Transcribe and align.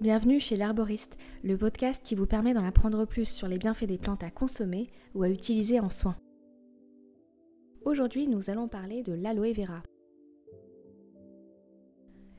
Bienvenue 0.00 0.40
chez 0.40 0.56
l'Arboriste, 0.56 1.18
le 1.44 1.58
podcast 1.58 2.02
qui 2.02 2.14
vous 2.14 2.24
permet 2.24 2.54
d'en 2.54 2.64
apprendre 2.64 3.04
plus 3.04 3.28
sur 3.28 3.48
les 3.48 3.58
bienfaits 3.58 3.84
des 3.84 3.98
plantes 3.98 4.22
à 4.22 4.30
consommer 4.30 4.88
ou 5.14 5.22
à 5.22 5.28
utiliser 5.28 5.78
en 5.78 5.90
soins. 5.90 6.16
Aujourd'hui, 7.84 8.26
nous 8.26 8.48
allons 8.48 8.66
parler 8.66 9.02
de 9.02 9.12
l'aloe 9.12 9.52
vera. 9.52 9.82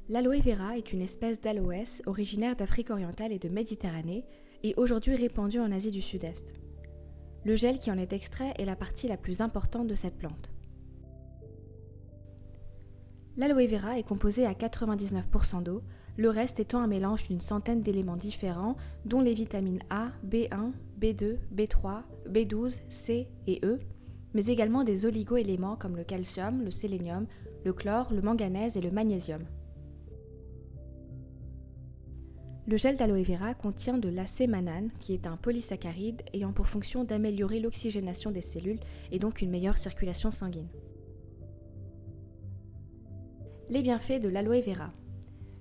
L'aloe 0.09 0.41
vera 0.41 0.75
est 0.75 0.91
une 0.91 1.03
espèce 1.03 1.39
d'aloès 1.39 2.01
originaire 2.07 2.55
d'Afrique 2.55 2.89
orientale 2.89 3.31
et 3.31 3.37
de 3.37 3.49
Méditerranée 3.49 4.25
et 4.63 4.73
aujourd'hui 4.77 5.15
répandue 5.15 5.59
en 5.59 5.71
Asie 5.71 5.91
du 5.91 6.01
Sud-Est. 6.01 6.55
Le 7.45 7.55
gel 7.55 7.77
qui 7.77 7.91
en 7.91 7.99
est 7.99 8.11
extrait 8.11 8.55
est 8.57 8.65
la 8.65 8.75
partie 8.75 9.07
la 9.07 9.17
plus 9.17 9.39
importante 9.39 9.85
de 9.85 9.93
cette 9.93 10.17
plante. 10.17 10.49
L'aloe 13.37 13.65
vera 13.65 13.97
est 13.97 14.07
composé 14.07 14.45
à 14.45 14.53
99% 14.53 15.63
d'eau, 15.63 15.81
le 16.17 16.29
reste 16.29 16.59
étant 16.59 16.79
un 16.79 16.87
mélange 16.87 17.27
d'une 17.27 17.39
centaine 17.39 17.81
d'éléments 17.81 18.17
différents, 18.17 18.75
dont 19.05 19.21
les 19.21 19.33
vitamines 19.33 19.81
A, 19.89 20.09
B1, 20.27 20.73
B2, 20.99 21.37
B3, 21.55 22.01
B12, 22.29 22.81
C 22.89 23.29
et 23.47 23.65
E, 23.65 23.79
mais 24.33 24.47
également 24.47 24.83
des 24.83 25.05
oligo-éléments 25.05 25.77
comme 25.77 25.95
le 25.95 26.03
calcium, 26.03 26.61
le 26.61 26.71
sélénium, 26.71 27.25
le 27.63 27.73
chlore, 27.73 28.13
le 28.13 28.21
manganèse 28.21 28.75
et 28.75 28.81
le 28.81 28.91
magnésium. 28.91 29.43
Le 32.67 32.77
gel 32.77 32.97
d'aloe 32.97 33.23
vera 33.23 33.53
contient 33.53 33.97
de 33.97 34.09
l'acémanane, 34.09 34.91
qui 34.99 35.13
est 35.13 35.25
un 35.25 35.37
polysaccharide 35.37 36.21
ayant 36.33 36.51
pour 36.51 36.67
fonction 36.67 37.03
d'améliorer 37.05 37.59
l'oxygénation 37.59 38.29
des 38.29 38.41
cellules 38.41 38.79
et 39.11 39.19
donc 39.19 39.41
une 39.41 39.49
meilleure 39.49 39.77
circulation 39.77 40.31
sanguine. 40.31 40.69
Les 43.71 43.83
bienfaits 43.83 44.19
de 44.19 44.27
l'aloe 44.27 44.59
vera. 44.59 44.91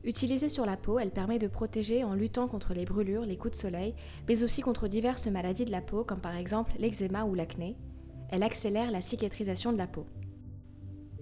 Utilisée 0.02 0.48
sur 0.48 0.66
la 0.66 0.76
peau, 0.76 0.98
elle 0.98 1.12
permet 1.12 1.38
de 1.38 1.46
protéger 1.46 2.02
en 2.02 2.14
luttant 2.14 2.48
contre 2.48 2.74
les 2.74 2.84
brûlures, 2.84 3.24
les 3.24 3.36
coups 3.36 3.52
de 3.52 3.62
soleil, 3.62 3.94
mais 4.26 4.42
aussi 4.42 4.62
contre 4.62 4.88
diverses 4.88 5.28
maladies 5.28 5.64
de 5.64 5.70
la 5.70 5.80
peau 5.80 6.02
comme 6.02 6.20
par 6.20 6.34
exemple 6.34 6.72
l'eczéma 6.80 7.22
ou 7.22 7.36
l'acné. 7.36 7.76
Elle 8.30 8.42
accélère 8.42 8.90
la 8.90 9.00
cicatrisation 9.00 9.72
de 9.72 9.78
la 9.78 9.86
peau. 9.86 10.06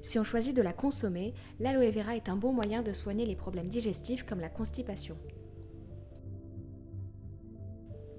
Si 0.00 0.18
on 0.18 0.24
choisit 0.24 0.56
de 0.56 0.62
la 0.62 0.72
consommer, 0.72 1.34
l'aloe 1.60 1.90
vera 1.90 2.16
est 2.16 2.30
un 2.30 2.36
bon 2.36 2.54
moyen 2.54 2.80
de 2.80 2.92
soigner 2.92 3.26
les 3.26 3.36
problèmes 3.36 3.68
digestifs 3.68 4.22
comme 4.22 4.41
la 4.41 4.48
constipation. 4.48 5.18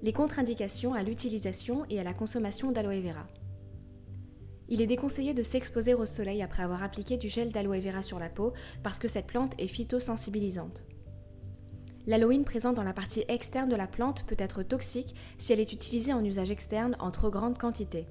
Les 0.04 0.12
contre-indications 0.12 0.94
à 0.94 1.02
l'utilisation 1.02 1.86
et 1.90 1.98
à 1.98 2.04
la 2.04 2.14
consommation 2.14 2.70
d'aloe 2.70 3.00
vera. 3.00 3.26
Il 4.70 4.80
est 4.80 4.86
déconseillé 4.86 5.34
de 5.34 5.42
s'exposer 5.42 5.94
au 5.94 6.06
soleil 6.06 6.42
après 6.42 6.62
avoir 6.62 6.84
appliqué 6.84 7.16
du 7.16 7.28
gel 7.28 7.50
d'aloe 7.50 7.80
vera 7.80 8.02
sur 8.02 8.20
la 8.20 8.28
peau 8.28 8.52
parce 8.84 9.00
que 9.00 9.08
cette 9.08 9.26
plante 9.26 9.52
est 9.58 9.66
phytosensibilisante. 9.66 10.84
L'aloïne 12.06 12.44
présente 12.44 12.76
dans 12.76 12.84
la 12.84 12.92
partie 12.92 13.24
externe 13.28 13.68
de 13.68 13.76
la 13.76 13.88
plante 13.88 14.24
peut 14.26 14.36
être 14.38 14.62
toxique 14.62 15.14
si 15.38 15.52
elle 15.52 15.60
est 15.60 15.72
utilisée 15.72 16.12
en 16.12 16.24
usage 16.24 16.52
externe 16.52 16.96
en 17.00 17.10
trop 17.10 17.30
grande 17.30 17.58
quantité. 17.58 18.06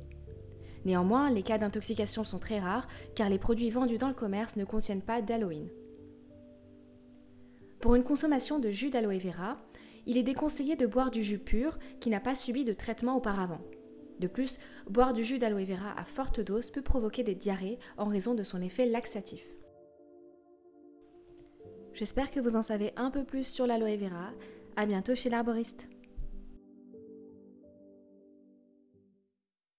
Néanmoins, 0.84 1.32
les 1.32 1.44
cas 1.44 1.58
d'intoxication 1.58 2.26
sont 2.26 2.40
très 2.40 2.60
rares 2.60 2.88
car 3.16 3.30
les 3.30 3.40
produits 3.40 3.70
vendus 3.70 3.98
dans 3.98 4.08
le 4.10 4.14
commerce 4.14 4.58
ne 4.58 4.66
contiennent 4.66 5.02
pas 5.02 5.22
d'aloïne. 5.22 5.70
Pour 7.80 7.96
une 7.96 8.04
consommation 8.04 8.60
de 8.60 8.70
jus 8.70 8.90
d'aloe 8.90 9.18
vera, 9.18 9.58
il 10.06 10.18
est 10.18 10.24
déconseillé 10.24 10.76
de 10.76 10.88
boire 10.88 11.12
du 11.12 11.24
jus 11.24 11.40
pur 11.40 11.80
qui 12.02 12.10
n'a 12.10 12.20
pas 12.20 12.36
subi 12.36 12.66
de 12.66 12.74
traitement 12.74 13.16
auparavant. 13.16 13.62
De 14.20 14.28
plus, 14.28 14.60
boire 14.90 15.14
du 15.14 15.24
jus 15.24 15.40
d'aloe 15.40 15.66
vera 15.66 15.98
à 15.98 16.04
forte 16.04 16.42
dose 16.42 16.70
peut 16.70 16.82
provoquer 16.82 17.24
des 17.24 17.36
diarrhées 17.36 17.80
en 17.98 18.06
raison 18.06 18.34
de 18.34 18.44
son 18.44 18.62
effet 18.62 18.86
laxatif. 18.86 19.44
J'espère 21.94 22.32
que 22.32 22.40
vous 22.40 22.56
en 22.56 22.64
savez 22.64 22.92
un 22.96 23.12
peu 23.12 23.24
plus 23.24 23.48
sur 23.48 23.66
l'aloe 23.66 23.98
vera. 23.98 24.32
À 24.76 24.86
bientôt 24.86 25.16
chez 25.16 25.30
l'arboriste. 25.30 25.88